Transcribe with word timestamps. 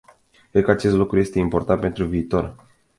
Cred 0.51 0.63
că 0.63 0.71
acest 0.71 0.95
lucru 0.95 1.19
este 1.19 1.39
important 1.39 1.79
pentru 1.79 2.05
viitor. 2.05 2.55